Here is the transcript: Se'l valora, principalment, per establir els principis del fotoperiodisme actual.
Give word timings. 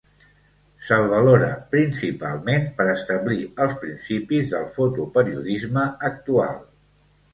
Se'l 0.85 1.03
valora, 1.09 1.49
principalment, 1.75 2.65
per 2.79 2.87
establir 2.93 3.39
els 3.67 3.77
principis 3.83 4.55
del 4.55 4.67
fotoperiodisme 4.79 5.85
actual. 6.11 6.59